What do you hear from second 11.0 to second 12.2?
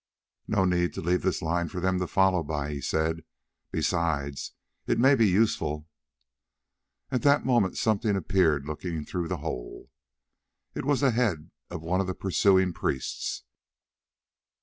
the head of one of the